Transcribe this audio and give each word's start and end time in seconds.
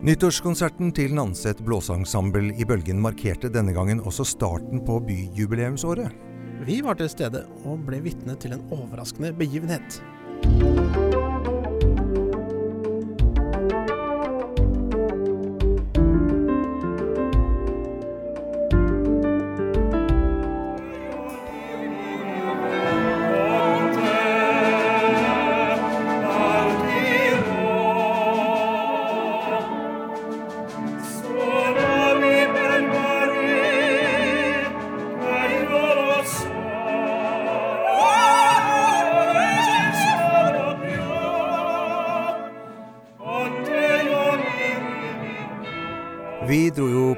Nyttårskonserten 0.00 0.94
til 0.96 1.12
Nanset 1.12 1.58
blåseensemble 1.60 2.54
i 2.56 2.64
Bølgen 2.64 3.02
markerte 3.04 3.50
denne 3.52 3.74
gangen 3.76 3.98
også 4.00 4.24
starten 4.24 4.80
på 4.86 4.94
byjubileumsåret. 5.04 6.14
Vi 6.64 6.78
var 6.80 6.96
til 6.96 7.10
stede 7.12 7.42
og 7.68 7.82
ble 7.84 7.98
vitne 8.06 8.32
til 8.40 8.54
en 8.56 8.62
overraskende 8.72 9.34
begivenhet. 9.36 9.98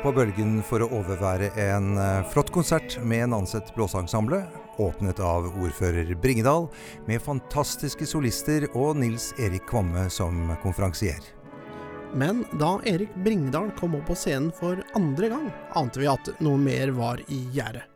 På 0.03 0.11
Bølgen 0.17 0.57
for 0.67 0.83
å 0.83 0.89
overvære 0.99 1.53
en 1.63 1.93
eh, 2.01 2.25
flott 2.33 2.51
konsert 2.55 2.97
med 3.07 3.29
Nanset 3.31 3.69
blåseensemble, 3.77 4.41
åpnet 4.83 5.21
av 5.23 5.47
ordfører 5.53 6.11
Bringedal, 6.19 6.67
med 7.07 7.23
fantastiske 7.23 8.09
solister 8.11 8.67
og 8.73 8.97
Nils 8.99 9.31
Erik 9.39 9.69
Kvamme 9.71 10.09
som 10.11 10.51
konferansier. 10.65 11.23
Men 12.19 12.43
da 12.59 12.75
Erik 12.89 13.15
Bringedal 13.23 13.71
kom 13.79 13.95
opp 14.01 14.09
på 14.11 14.17
scenen 14.19 14.51
for 14.57 14.83
andre 14.99 15.31
gang, 15.33 15.47
ante 15.79 16.03
vi 16.03 16.11
at 16.11 16.33
noe 16.43 16.59
mer 16.59 16.93
var 16.99 17.23
i 17.31 17.39
gjære. 17.55 17.87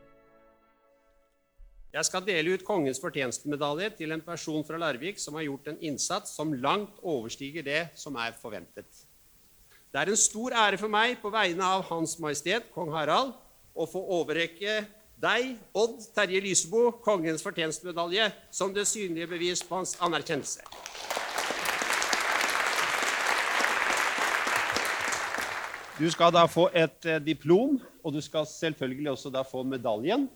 Jeg 1.97 2.11
skal 2.11 2.27
dele 2.29 2.55
ut 2.55 2.65
Kongens 2.69 3.01
fortjenestemedalje 3.03 3.91
til 3.98 4.15
en 4.15 4.23
person 4.23 4.63
fra 4.69 4.79
Larvik 4.79 5.19
som 5.19 5.39
har 5.41 5.48
gjort 5.48 5.73
en 5.73 5.83
innsats 5.91 6.39
som 6.39 6.55
langt 6.55 7.03
overstiger 7.03 7.67
det 7.67 7.87
som 7.98 8.19
er 8.20 8.37
forventet. 8.37 9.06
Det 9.97 10.02
er 10.02 10.11
en 10.12 10.19
stor 10.20 10.52
ære 10.52 10.77
for 10.77 10.92
meg 10.92 11.14
på 11.22 11.30
vegne 11.33 11.64
av 11.64 11.86
Hans 11.89 12.19
Majestet 12.20 12.66
Kong 12.75 12.91
Harald 12.92 13.30
å 13.72 13.86
få 13.89 14.02
overrekke 14.19 14.83
deg, 15.16 15.55
Odd 15.72 16.02
Terje 16.12 16.42
Lysebo, 16.44 16.91
Kongens 17.00 17.41
fortjenstmedalje 17.41 18.27
som 18.52 18.74
det 18.77 18.84
synlige 18.91 19.30
bevis 19.30 19.62
på 19.64 19.78
hans 19.78 19.94
anerkjennelse. 20.05 20.61
Du 25.97 26.05
skal 26.12 26.36
da 26.36 26.44
få 26.44 26.67
et 26.77 27.08
eh, 27.08 27.22
diplom, 27.24 27.80
og 28.05 28.12
du 28.12 28.20
skal 28.20 28.44
selvfølgelig 28.44 29.14
også 29.14 29.33
da 29.33 29.47
få 29.48 29.64
medaljen. 29.64 30.28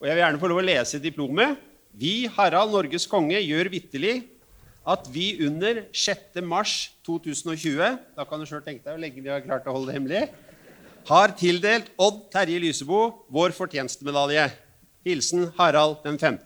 Og 0.00 0.08
jeg 0.08 0.16
vil 0.16 0.24
gjerne 0.24 0.40
få 0.40 0.48
lov 0.54 0.62
å 0.62 0.64
lese 0.64 1.04
diplomet. 1.04 1.60
Vi, 1.92 2.22
Harald 2.40 2.72
Norges 2.72 3.04
konge, 3.04 3.36
gjør 3.36 3.68
vitterlig 3.76 4.22
at 4.88 5.08
vi 5.12 5.34
under 5.44 5.82
6. 5.92 6.40
mars 6.48 6.90
2020 7.04 7.98
Da 8.16 8.24
kan 8.24 8.40
du 8.40 8.48
sjøl 8.48 8.64
tenke 8.64 8.84
deg 8.84 8.94
hvor 8.94 9.02
lenge 9.02 9.20
vi 9.20 9.32
har 9.32 9.44
klart 9.44 9.68
å 9.68 9.74
holde 9.76 9.90
det 9.90 9.98
hemmelig. 9.98 10.22
Har 11.08 11.34
tildelt 11.36 11.92
Odd 12.00 12.24
Terje 12.32 12.60
Lysebo 12.62 13.02
vår 13.32 13.54
fortjenstmedalje. 13.56 14.48
Hilsen 15.08 15.48
Harald 15.60 16.00
5. 16.04 16.40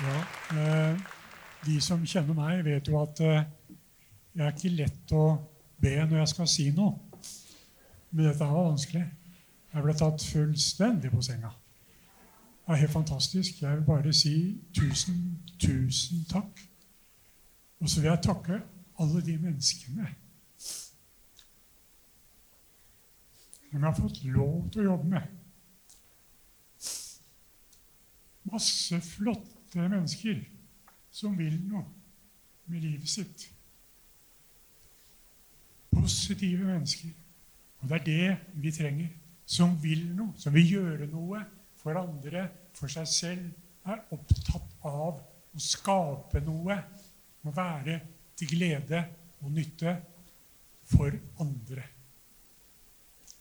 Ja, 0.00 0.20
eh, 0.56 1.00
De 1.66 1.80
som 1.80 2.06
kjenner 2.06 2.32
meg, 2.34 2.62
vet 2.64 2.88
jo 2.88 2.96
at 3.02 3.20
eh, 3.20 3.42
jeg 4.32 4.46
er 4.46 4.54
ikke 4.54 4.70
lett 4.72 5.12
å 5.12 5.24
be 5.82 5.92
når 6.06 6.22
jeg 6.22 6.30
skal 6.30 6.48
si 6.48 6.70
noe. 6.72 6.94
Men 8.10 8.30
dette 8.30 8.46
var 8.48 8.70
vanskelig. 8.70 9.02
Jeg 9.74 9.84
ble 9.84 9.96
tatt 10.00 10.24
fullstendig 10.24 11.10
på 11.12 11.20
senga. 11.22 11.52
Det 12.64 12.72
er 12.72 12.80
helt 12.80 12.94
fantastisk. 12.94 13.60
Jeg 13.60 13.76
vil 13.76 13.84
bare 13.90 14.14
si 14.16 14.34
tusen, 14.72 15.20
tusen 15.60 16.24
takk. 16.30 16.64
Og 17.80 17.90
så 17.90 18.00
vil 18.00 18.08
jeg 18.08 18.24
takke 18.24 18.62
alle 19.00 19.22
de 19.26 19.36
menneskene 19.36 20.08
som 23.70 23.76
jeg 23.78 23.86
har 23.86 23.94
fått 24.00 24.24
lov 24.24 24.64
til 24.72 24.82
å 24.82 24.88
jobbe 24.94 25.12
med. 25.12 25.28
Masse 28.50 28.98
flotte 29.04 29.59
mennesker 29.78 30.40
som 31.10 31.36
vil 31.38 31.56
noe 31.68 31.84
med 32.70 32.82
livet 32.82 33.08
sitt. 33.10 33.46
Positive 35.90 36.64
mennesker. 36.64 37.10
Og 37.80 37.88
det 37.88 37.96
er 37.98 38.04
det 38.04 38.36
vi 38.62 38.72
trenger. 38.74 39.10
Som 39.46 39.74
vil 39.82 40.04
noe, 40.14 40.36
som 40.38 40.54
vil 40.54 40.68
gjøre 40.76 41.08
noe 41.10 41.42
for 41.80 41.98
andre, 41.98 42.46
for 42.76 42.92
seg 42.92 43.08
selv. 43.10 43.48
Er 43.90 44.04
opptatt 44.14 44.76
av 44.86 45.18
å 45.18 45.62
skape 45.62 46.42
noe. 46.46 46.76
Å 47.40 47.54
være 47.56 47.96
til 48.36 48.52
glede 48.52 49.00
og 49.40 49.52
nytte 49.56 49.96
for 50.90 51.14
andre. 51.40 51.86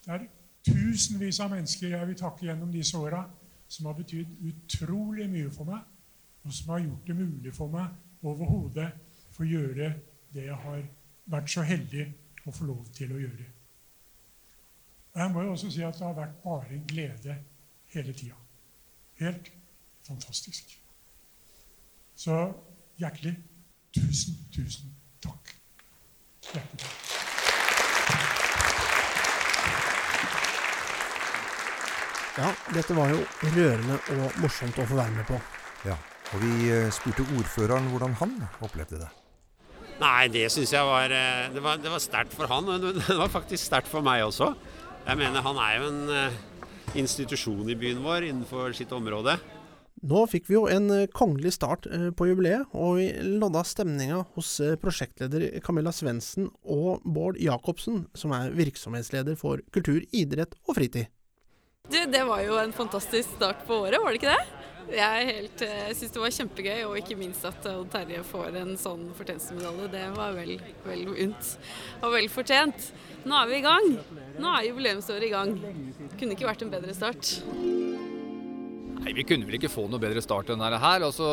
Det 0.06 0.16
er 0.16 0.25
tusenvis 0.66 1.40
av 1.44 1.51
mennesker 1.53 1.94
jeg 1.94 2.09
vil 2.09 2.17
takke 2.17 2.47
gjennom 2.47 2.72
disse 2.73 2.97
åra, 2.97 3.22
som 3.69 3.90
har 3.90 3.97
betydd 4.00 4.40
utrolig 4.50 5.28
mye 5.29 5.51
for 5.53 5.69
meg, 5.69 5.84
og 6.44 6.53
som 6.53 6.69
har 6.73 6.79
gjort 6.79 7.07
det 7.07 7.16
mulig 7.16 7.53
for 7.55 7.72
meg 7.73 8.25
overhodet 8.25 8.89
for 9.31 9.45
å 9.45 9.50
gjøre 9.50 9.94
det 10.33 10.45
jeg 10.45 10.57
har 10.63 10.83
vært 11.29 11.51
så 11.51 11.63
heldig 11.66 12.05
å 12.47 12.53
få 12.53 12.67
lov 12.69 12.85
til 12.95 13.13
å 13.13 13.22
gjøre. 13.22 13.47
Og 15.13 15.22
Jeg 15.22 15.33
må 15.33 15.44
jo 15.44 15.53
også 15.55 15.72
si 15.73 15.83
at 15.85 15.97
det 15.97 16.05
har 16.05 16.17
vært 16.17 16.41
bare 16.44 16.75
en 16.75 16.85
glede 16.88 17.38
hele 17.94 18.13
tida. 18.13 18.38
Helt 19.19 19.51
fantastisk. 20.07 20.75
Så 22.16 22.38
hjertelig 22.99 23.35
tusen, 23.95 24.38
tusen 24.53 24.95
takk. 25.23 25.53
Hjertelig 26.53 26.83
takk. 26.85 27.05
Ja, 32.39 32.53
dette 32.72 32.95
var 32.95 33.09
jo 33.11 33.23
rørende 33.55 33.97
og 34.16 34.38
morsomt 34.39 34.78
å 34.79 34.85
få 34.88 34.95
være 34.95 35.11
med 35.17 35.28
på. 35.28 35.39
Ja, 35.89 35.97
og 36.29 36.44
vi 36.44 36.69
eh, 36.69 36.90
spurte 36.94 37.25
ordføreren 37.38 37.90
hvordan 37.90 38.16
han 38.19 38.35
opplevde 38.66 39.01
det. 39.01 39.09
Nei, 40.00 40.29
det 40.31 40.45
syns 40.53 40.72
jeg 40.72 40.88
var 40.88 41.12
eh, 41.12 41.47
Det 41.51 41.63
var, 41.63 41.79
det 41.81 41.91
var 41.91 42.03
sterkt 42.03 42.35
for 42.38 42.50
han, 42.51 42.67
men 42.69 43.00
det 43.00 43.17
var 43.17 43.31
faktisk 43.34 43.66
sterkt 43.66 43.90
for 43.91 44.06
meg 44.06 44.23
også. 44.28 44.53
Jeg 45.07 45.19
mener, 45.19 45.41
han 45.45 45.62
er 45.63 45.79
jo 45.79 45.88
en 45.90 46.12
eh, 46.13 46.38
institusjon 47.00 47.72
i 47.72 47.78
byen 47.79 48.03
vår 48.06 48.29
innenfor 48.29 48.75
sitt 48.78 48.94
område. 48.95 49.40
Nå 50.00 50.22
fikk 50.31 50.45
vi 50.47 50.56
jo 50.56 50.62
en 50.72 50.88
kongelig 51.12 51.57
start 51.57 51.84
på 52.16 52.28
jubileet, 52.29 52.69
og 52.72 53.01
vi 53.01 53.09
lodda 53.41 53.66
stemninga 53.67 54.22
hos 54.38 54.53
prosjektleder 54.79 55.57
Camilla 55.66 55.91
Svendsen 55.91 56.47
og 56.63 57.03
Bård 57.03 57.35
Jacobsen, 57.44 58.06
som 58.16 58.31
er 58.38 58.56
virksomhetsleder 58.56 59.35
for 59.35 59.59
kultur, 59.75 60.00
idrett 60.16 60.56
og 60.69 60.78
fritid. 60.79 61.11
Du, 61.90 62.00
det 62.07 62.23
var 62.29 62.46
jo 62.46 62.56
en 62.61 62.72
fantastisk 62.72 63.35
start 63.35 63.67
på 63.67 63.81
året, 63.90 64.00
var 64.00 64.16
det 64.16 64.22
ikke 64.22 64.37
det? 64.37 64.59
Jeg, 64.90 65.26
helt, 65.30 65.62
eh, 65.62 65.91
syns 65.94 66.14
det 66.16 66.22
var 66.22 66.34
kjempegøy, 66.34 66.80
og 66.88 66.96
ikke 66.97 67.18
minst 67.20 67.46
at 67.46 67.66
Odd 67.70 67.91
Terje 67.94 68.24
får 68.26 68.58
en 68.58 68.72
sånn 68.80 69.09
fortjenstmedalje. 69.18 69.90
Det 69.94 70.06
var 70.16 70.34
vel, 70.38 70.56
vel 70.88 71.03
unt 71.14 71.52
og 72.02 72.16
vel 72.16 72.30
fortjent. 72.34 72.90
Nå 73.30 73.38
er 73.38 73.52
vi 73.52 73.59
i 73.59 73.66
gang. 73.66 73.91
Nå 74.40 74.56
er 74.56 74.70
jubileumsåret 74.70 75.28
i 75.28 75.34
gang. 75.34 75.53
Kunne 76.18 76.34
ikke 76.38 76.50
vært 76.50 76.66
en 76.66 76.74
bedre 76.74 76.96
start. 76.97 77.36
Nei, 79.00 79.14
Vi 79.16 79.24
kunne 79.24 79.47
vel 79.47 79.56
ikke 79.59 79.72
få 79.72 79.86
noe 79.88 80.02
bedre 80.02 80.22
start 80.24 80.50
enn 80.52 80.59
dette 80.59 80.82
her. 80.82 81.06
Altså, 81.08 81.28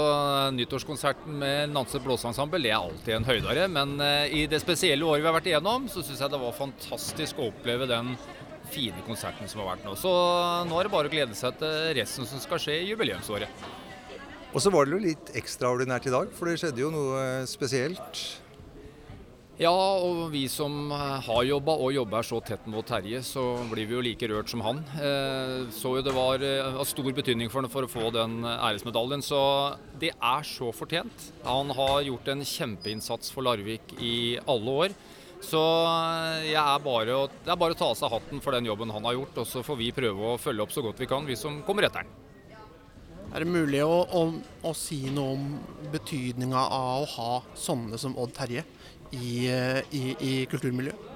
Nyttårskonserten 0.55 1.41
med 1.41 1.73
Nanset 1.73 2.05
blåseensemble 2.05 2.61
er 2.69 2.77
alltid 2.79 3.17
en 3.17 3.27
høydare. 3.27 3.67
Men 3.73 3.97
eh, 4.05 4.37
i 4.43 4.47
det 4.51 4.61
spesielle 4.63 5.07
året 5.07 5.25
vi 5.25 5.31
har 5.31 5.39
vært 5.39 5.51
igjennom, 5.51 5.89
så 5.91 6.05
syns 6.05 6.23
jeg 6.23 6.35
det 6.35 6.43
var 6.45 6.61
fantastisk 6.61 7.41
å 7.41 7.49
oppleve 7.51 7.89
den 7.91 8.15
fine 8.71 9.03
konserten 9.07 9.51
som 9.51 9.63
har 9.63 9.75
vært 9.75 9.87
nå. 9.87 9.97
Så 9.99 10.13
nå 10.69 10.79
er 10.79 10.89
det 10.89 10.95
bare 10.95 11.11
å 11.11 11.13
glede 11.13 11.37
seg 11.39 11.59
til 11.61 11.93
resten 11.99 12.29
som 12.29 12.43
skal 12.43 12.63
skje 12.63 12.81
i 12.83 12.89
jubileumsåret. 12.91 13.69
Og 14.57 14.63
så 14.63 14.73
var 14.73 14.87
det 14.87 14.97
jo 14.97 15.05
litt 15.05 15.31
ekstraordinært 15.37 16.09
i 16.09 16.15
dag, 16.15 16.33
for 16.33 16.49
det 16.49 16.59
skjedde 16.63 16.81
jo 16.81 16.91
noe 16.95 17.23
spesielt. 17.51 18.21
Ja, 19.57 19.73
og 19.73 20.27
vi 20.35 20.43
som 20.53 20.91
har 20.93 21.45
jobba 21.49 21.73
og 21.81 21.95
jobber 21.95 22.25
så 22.29 22.43
tett 22.45 22.67
mot 22.69 22.85
Terje, 22.85 23.23
så 23.25 23.43
blir 23.71 23.89
vi 23.89 23.97
jo 23.97 24.03
like 24.05 24.29
rørt 24.29 24.53
som 24.53 24.61
han. 24.65 24.83
Eh, 25.01 25.71
så 25.73 25.95
jo 25.97 26.05
det 26.05 26.13
var 26.13 26.45
av 26.45 26.85
stor 26.89 27.09
betydning 27.17 27.49
for 27.53 27.65
ham 27.65 27.73
for 27.73 27.87
å 27.87 27.91
få 27.91 28.11
den 28.13 28.43
æresmedaljen, 28.45 29.25
så 29.25 29.41
det 29.97 30.13
er 30.13 30.45
så 30.45 30.69
fortjent. 30.77 31.31
Han 31.49 31.73
har 31.77 32.05
gjort 32.05 32.29
en 32.35 32.45
kjempeinnsats 32.45 33.33
for 33.33 33.49
Larvik 33.49 33.97
i 33.97 34.37
alle 34.45 34.77
år. 34.85 34.99
Så 35.45 35.61
er 36.49 36.79
bare, 36.85 37.17
det 37.45 37.53
er 37.53 37.59
bare 37.61 37.77
å 37.77 37.79
ta 37.79 37.91
av 37.93 37.99
seg 37.99 38.13
hatten 38.13 38.41
for 38.45 38.57
den 38.57 38.69
jobben 38.69 38.93
han 38.95 39.05
har 39.05 39.19
gjort, 39.19 39.43
og 39.43 39.49
så 39.51 39.63
får 39.67 39.81
vi 39.81 39.91
prøve 39.97 40.33
å 40.33 40.39
følge 40.41 40.65
opp 40.65 40.73
så 40.75 40.85
godt 40.87 41.03
vi 41.03 41.11
kan, 41.11 41.27
vi 41.29 41.37
som 41.39 41.61
kommer 41.67 41.87
etter 41.87 42.05
han. 42.05 42.15
Er 43.35 43.43
det 43.43 43.51
mulig 43.51 43.83
å, 43.85 43.99
å, 44.07 44.23
å 44.65 44.73
si 44.77 45.03
noe 45.13 45.35
om 45.35 45.49
betydninga 45.93 46.63
av 46.73 47.03
å 47.03 47.11
ha 47.17 47.33
sånne 47.59 47.99
som 48.01 48.15
Odd 48.23 48.33
Terje 48.37 48.63
i, 49.13 49.51
i, 49.51 50.05
i 50.15 50.33
kulturmiljøet? 50.49 51.13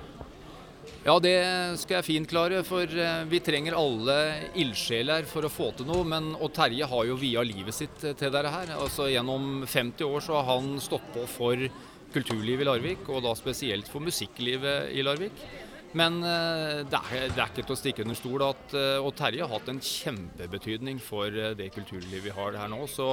Ja, 1.00 1.14
det 1.16 1.32
skal 1.80 1.96
jeg 1.96 2.04
fint 2.04 2.28
klare, 2.28 2.58
for 2.66 2.84
eh, 2.84 3.22
vi 3.30 3.38
trenger 3.40 3.72
alle 3.78 4.16
ildsjeler 4.60 5.24
for 5.28 5.46
å 5.46 5.52
få 5.52 5.70
til 5.78 5.88
noe. 5.88 6.04
Men 6.04 6.34
Odd 6.36 6.52
Terje 6.58 6.88
har 6.90 7.06
jo 7.08 7.16
via 7.16 7.40
livet 7.46 7.72
sitt 7.72 7.96
til 8.02 8.34
dette 8.34 8.52
her. 8.52 8.74
Altså 8.76 9.06
Gjennom 9.08 9.62
50 9.64 10.04
år 10.04 10.26
så 10.26 10.36
har 10.36 10.50
han 10.50 10.74
stått 10.82 11.06
på 11.14 11.24
for 11.38 11.64
kulturlivet 12.14 12.64
i 12.64 12.68
Larvik, 12.68 13.08
og 13.08 13.24
da 13.24 13.34
spesielt 13.38 13.88
for 13.90 14.02
musikklivet 14.04 14.90
i 14.96 15.04
Larvik. 15.06 15.44
Men 15.98 16.20
eh, 16.22 16.80
det 16.86 16.98
er, 16.98 17.32
det 17.34 17.40
er, 17.40 17.48
ikke 17.48 17.64
til 17.64 17.74
å 17.74 17.78
stikke 17.78 18.04
under 18.04 18.18
stol 18.18 18.44
at 18.46 18.74
uh, 18.78 19.02
og 19.02 19.10
Terje 19.18 19.42
har 19.42 19.50
hatt 19.50 19.70
en 19.72 19.80
kjempebetydning 19.82 21.00
for 21.02 21.34
uh, 21.34 21.50
det 21.58 21.66
kulturlivet 21.74 22.28
vi 22.28 22.34
har 22.36 22.58
her 22.60 22.70
nå. 22.70 22.84
Så 22.86 23.06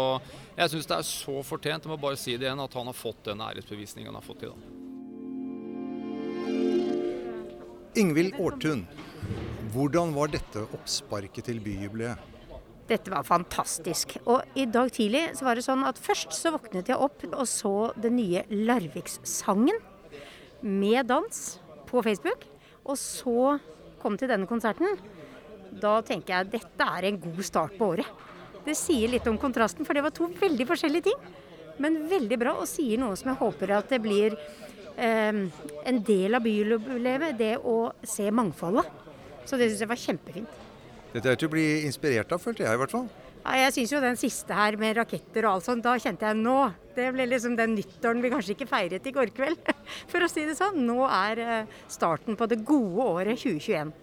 jeg 0.53 0.73
syns 0.73 0.89
det 0.91 0.99
er 0.99 1.07
så 1.09 1.41
fortjent, 1.47 1.87
jeg 1.87 1.93
må 1.93 1.97
bare 2.01 2.19
si 2.21 2.37
det 2.37 2.45
igjen, 2.45 2.61
at 2.61 2.77
han 2.77 2.91
har 2.91 2.97
fått 2.97 3.25
den 3.31 3.41
æresbevisningen 3.41 4.11
han 4.11 4.19
har 4.19 4.27
fått 4.27 4.45
i 4.45 4.51
dag. 4.51 4.61
Ingvild 7.97 8.37
Aartun, 8.37 8.85
hvordan 9.73 10.13
var 10.13 10.29
dette 10.29 10.67
oppsparket 10.77 11.49
til 11.49 11.63
byjubileet? 11.65 12.36
Dette 12.87 13.11
var 13.11 13.25
fantastisk. 13.27 14.15
Og 14.31 14.43
i 14.55 14.63
dag 14.71 14.91
tidlig 14.95 15.25
så 15.35 15.47
var 15.47 15.59
det 15.59 15.65
sånn 15.65 15.83
at 15.87 15.99
først 15.99 16.31
så 16.35 16.53
våknet 16.55 16.87
jeg 16.87 16.99
opp 17.03 17.25
og 17.33 17.43
så 17.49 17.73
den 17.99 18.15
nye 18.15 18.45
Larvikssangen 18.51 19.81
med 20.63 21.09
dans 21.09 21.41
på 21.89 22.03
Facebook. 22.05 22.45
Og 22.87 22.95
så 22.99 23.57
kom 23.99 24.15
til 24.19 24.31
denne 24.31 24.47
konserten. 24.47 24.95
Da 25.81 25.99
tenker 26.05 26.37
jeg 26.37 26.53
dette 26.55 26.87
er 26.87 27.09
en 27.09 27.19
god 27.19 27.41
start 27.43 27.75
på 27.75 27.91
året. 27.97 28.23
Det 28.63 28.75
sier 28.75 29.11
litt 29.11 29.27
om 29.27 29.39
kontrasten, 29.39 29.87
for 29.87 29.95
det 29.95 30.03
var 30.03 30.15
to 30.15 30.29
veldig 30.39 30.67
forskjellige 30.67 31.09
ting. 31.09 31.19
Men 31.83 32.01
veldig 32.09 32.39
bra, 32.39 32.55
og 32.61 32.69
sier 32.71 32.99
noe 32.99 33.15
som 33.19 33.33
jeg 33.33 33.39
håper 33.41 33.75
at 33.77 33.91
det 33.91 33.99
blir 34.03 34.37
eh, 34.95 35.43
en 35.91 35.99
del 36.07 36.39
av 36.39 36.47
bylivet. 36.47 37.35
Det 37.39 37.53
å 37.59 37.91
se 38.03 38.31
mangfoldet. 38.31 38.87
Så 39.47 39.59
det 39.59 39.69
syns 39.69 39.83
jeg 39.83 39.91
var 39.91 40.01
kjempefint. 40.01 40.63
Dette 41.13 41.31
er 41.31 41.39
til 41.39 41.49
å 41.49 41.53
bli 41.53 41.65
inspirert 41.87 42.31
av, 42.35 42.41
følte 42.43 42.65
jeg 42.65 42.75
i 42.75 42.81
hvert 42.81 42.93
fall. 42.93 43.07
Ja, 43.47 43.61
jeg 43.63 43.75
syns 43.77 43.93
jo 43.93 44.01
den 44.03 44.17
siste 44.19 44.55
her 44.55 44.75
med 44.79 44.97
raketter 44.97 45.45
og 45.47 45.57
alt 45.57 45.67
sånt, 45.69 45.85
da 45.85 45.93
kjente 46.01 46.27
jeg 46.27 46.35
nå 46.41 46.55
Det 46.97 47.05
ble 47.15 47.29
liksom 47.29 47.53
den 47.55 47.77
nyttåren 47.77 48.19
vi 48.19 48.31
kanskje 48.33 48.57
ikke 48.57 48.67
feiret 48.67 49.07
i 49.07 49.13
går 49.15 49.31
kveld, 49.37 49.71
for 50.11 50.25
å 50.25 50.29
si 50.31 50.43
det 50.49 50.57
sånn. 50.59 50.81
Nå 50.87 50.99
er 51.07 51.43
eh, 51.43 51.79
starten 51.91 52.35
på 52.35 52.49
det 52.49 52.59
gode 52.67 53.07
året 53.21 53.39
2021. 53.39 53.93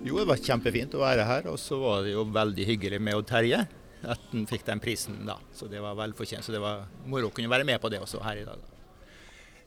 Jo, 0.00 0.16
det 0.16 0.28
var 0.30 0.40
kjempefint 0.40 0.94
å 0.96 1.02
være 1.02 1.26
her. 1.28 1.48
Og 1.52 1.58
så 1.60 1.76
var 1.80 2.04
det 2.06 2.14
jo 2.14 2.24
veldig 2.32 2.66
hyggelig 2.68 3.00
med 3.02 3.26
Terje. 3.28 3.64
At 4.00 4.30
han 4.30 4.46
fikk 4.48 4.64
den 4.68 4.80
prisen 4.80 5.18
da. 5.28 5.36
Så 5.52 5.68
det 5.68 5.82
var 5.84 5.98
vel 5.98 6.14
fortjent. 6.16 6.46
Så 6.46 6.54
det 6.54 6.62
var 6.62 6.86
moro 7.10 7.28
å 7.28 7.34
kunne 7.34 7.52
være 7.52 7.66
med 7.68 7.80
på 7.82 7.90
det 7.92 8.00
også 8.00 8.22
her 8.24 8.40
i 8.40 8.46
dag. 8.46 8.62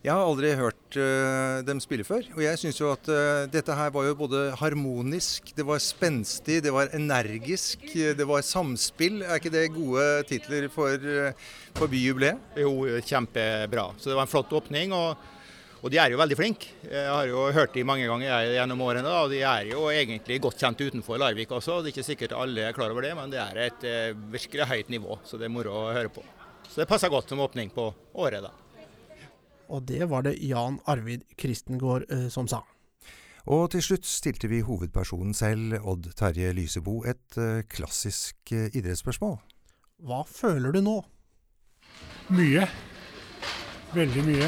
Jeg 0.03 0.11
har 0.11 0.27
aldri 0.27 0.49
hørt 0.59 0.95
uh, 0.99 1.61
dem 1.63 1.79
spille 1.79 2.03
før. 2.03 2.25
Og 2.35 2.41
jeg 2.43 2.59
syns 2.59 2.79
jo 2.81 2.89
at 2.91 3.07
uh, 3.07 3.45
dette 3.47 3.71
her 3.71 3.91
var 3.95 4.03
jo 4.03 4.17
både 4.19 4.41
harmonisk, 4.59 5.53
det 5.55 5.63
var 5.63 5.79
spenstig, 5.79 6.57
det 6.65 6.73
var 6.75 6.91
energisk, 6.91 7.85
det 8.19 8.25
var 8.27 8.43
samspill. 8.43 9.21
Er 9.23 9.39
ikke 9.39 9.53
det 9.53 9.69
gode 9.71 10.03
titler 10.27 10.67
for, 10.73 10.99
uh, 11.07 11.53
for 11.79 11.87
byjubileet? 11.87 12.41
Jo, 12.59 12.73
kjempebra. 12.99 13.85
Så 13.95 14.11
det 14.11 14.17
var 14.19 14.27
en 14.27 14.33
flott 14.33 14.51
åpning. 14.59 14.91
og 14.97 15.29
og 15.83 15.91
de 15.91 15.97
er 15.99 16.13
jo 16.13 16.19
veldig 16.19 16.35
flinke. 16.39 16.69
Jeg 16.87 17.07
har 17.11 17.25
jo 17.27 17.41
hørt 17.51 17.73
de 17.75 17.81
mange 17.83 18.05
ganger 18.07 18.53
gjennom 18.53 18.83
årene. 18.85 19.15
og 19.19 19.33
De 19.33 19.41
er 19.43 19.65
jo 19.67 19.89
egentlig 19.91 20.37
godt 20.39 20.63
kjent 20.63 20.79
utenfor 20.79 21.19
Larvik 21.19 21.51
også. 21.51 21.81
Det 21.83 21.91
er 21.91 21.95
ikke 21.97 22.07
sikkert 22.07 22.37
alle 22.39 22.69
er 22.69 22.77
klar 22.77 22.95
over 22.95 23.03
det, 23.03 23.11
men 23.19 23.27
det 23.33 23.41
er 23.43 23.59
et 23.65 23.83
virkelig 24.31 24.69
høyt 24.71 24.95
nivå. 24.95 25.19
Så 25.27 25.35
det 25.35 25.49
er 25.49 25.51
moro 25.51 25.75
å 25.75 25.91
høre 25.91 26.07
på. 26.07 26.23
Så 26.69 26.79
det 26.79 26.87
passer 26.87 27.11
godt 27.11 27.35
som 27.35 27.43
åpning 27.43 27.75
på 27.75 27.91
året, 28.15 28.39
da. 28.47 28.55
Og 29.69 29.85
det 29.87 30.09
var 30.11 30.25
det 30.27 30.37
Jan 30.43 30.79
Arvid 30.89 31.23
Kristengård 31.39 32.07
eh, 32.11 32.27
som 32.33 32.47
sa. 32.47 32.63
Og 33.51 33.69
til 33.73 33.83
slutt 33.83 34.07
stilte 34.07 34.47
vi 34.47 34.61
hovedpersonen 34.63 35.33
selv, 35.35 35.75
Odd 35.83 36.13
Terje 36.15 36.53
Lysebo, 36.55 37.01
et 37.03 37.37
eh, 37.37 37.63
klassisk 37.67 38.53
eh, 38.55 38.69
idrettsspørsmål. 38.71 39.35
Hva 40.03 40.21
føler 40.27 40.71
du 40.71 40.79
nå? 40.83 40.99
Mye. 42.31 42.67
Veldig 43.93 44.23
mye. 44.27 44.47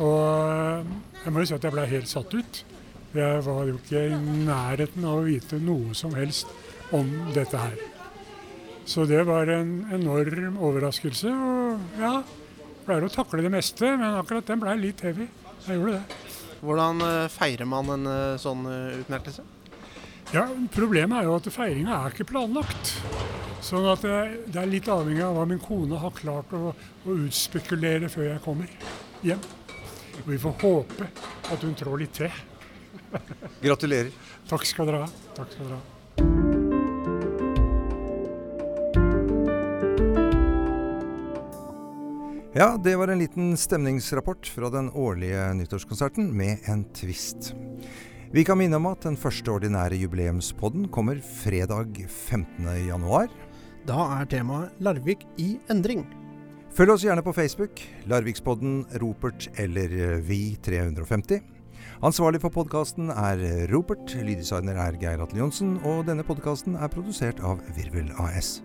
Og 0.00 0.92
jeg 1.22 1.32
må 1.32 1.42
jo 1.42 1.48
si 1.48 1.56
at 1.56 1.64
jeg 1.64 1.74
ble 1.74 1.88
helt 1.88 2.10
satt 2.10 2.36
ut. 2.36 2.60
Jeg 3.12 3.40
var 3.44 3.64
jo 3.68 3.76
ikke 3.76 4.04
i 4.08 4.20
nærheten 4.46 5.04
av 5.04 5.20
å 5.20 5.24
vite 5.26 5.58
noe 5.60 5.96
som 5.96 6.14
helst 6.16 6.52
om 6.96 7.08
dette 7.32 7.60
her. 7.60 7.74
Så 8.88 9.04
det 9.08 9.20
var 9.28 9.48
en 9.52 9.74
enorm 9.94 10.56
overraskelse. 10.60 11.32
Og 11.32 12.00
ja, 12.00 12.14
Pleier 12.86 13.06
å 13.06 13.12
takle 13.12 13.44
det 13.44 13.52
meste, 13.52 13.94
men 13.94 14.18
akkurat 14.18 14.48
den 14.48 14.62
ble 14.62 14.74
litt 14.80 15.02
heavy. 15.06 15.28
Jeg 15.66 15.78
gjorde 15.78 15.98
det. 16.00 16.20
Hvordan 16.62 17.02
eh, 17.06 17.28
feirer 17.30 17.68
man 17.68 17.90
en 17.94 18.08
eh, 18.10 18.38
sånn 18.42 18.64
eh, 18.70 19.00
utmerkelse? 19.02 19.44
Ja, 20.32 20.46
Problemet 20.72 21.20
er 21.20 21.28
jo 21.28 21.36
at 21.36 21.48
feiringa 21.52 21.98
er 21.98 22.14
ikke 22.14 22.28
planlagt. 22.30 22.94
Sånn 23.62 23.86
at 23.90 24.02
det, 24.02 24.58
er 24.58 24.70
litt 24.70 24.88
avhengig 24.90 25.22
av 25.26 25.36
hva 25.36 25.46
min 25.46 25.60
kone 25.62 25.98
har 26.02 26.14
klart 26.16 26.54
å, 26.56 26.72
å 26.72 27.18
utspekulere 27.26 28.10
før 28.10 28.30
jeg 28.30 28.44
kommer 28.46 28.70
hjem. 29.26 29.42
Og 30.22 30.28
vi 30.32 30.40
får 30.42 30.58
håpe 30.64 31.10
at 31.52 31.66
hun 31.66 31.78
trår 31.78 32.02
litt 32.02 32.18
til. 32.22 32.42
Gratulerer. 33.62 34.14
Takk 34.50 34.66
skal 34.66 34.90
dere 34.90 35.04
ha. 35.04 35.10
Takk 35.36 35.54
skal 35.54 35.68
dere 35.68 35.80
ha. 35.80 35.91
Ja, 42.54 42.76
det 42.84 42.96
var 42.96 43.08
en 43.08 43.18
liten 43.18 43.56
stemningsrapport 43.56 44.46
fra 44.46 44.68
den 44.68 44.90
årlige 44.90 45.40
nyttårskonserten 45.56 46.26
med 46.36 46.58
en 46.68 46.82
twist. 46.92 47.54
Vi 48.32 48.44
kan 48.44 48.58
minne 48.60 48.76
om 48.76 48.90
at 48.90 49.06
den 49.06 49.16
første 49.16 49.48
ordinære 49.54 49.96
jubileumspodden 49.96 50.90
kommer 50.92 51.16
fredag 51.24 52.02
15.1. 52.28 53.32
Da 53.88 54.04
er 54.18 54.28
temaet 54.28 54.82
Larvik 54.84 55.24
i 55.40 55.54
endring. 55.72 56.04
Følg 56.76 56.92
oss 56.92 57.06
gjerne 57.06 57.24
på 57.24 57.32
Facebook, 57.32 57.80
Larvikspodden, 58.12 58.82
Ropert 59.00 59.48
eller 59.56 60.20
Vi350. 60.20 61.40
Ansvarlig 62.04 62.42
for 62.44 62.52
podkasten 62.52 63.08
er 63.14 63.40
Ropert, 63.72 64.12
lyddesigner 64.12 64.76
er 64.76 65.00
Geir 65.00 65.24
Atle 65.24 65.40
Johnsen, 65.40 65.78
og 65.88 66.04
denne 66.04 66.24
podkasten 66.28 66.76
er 66.76 66.92
produsert 66.92 67.40
av 67.40 67.64
Virvel 67.78 68.12
AS. 68.20 68.58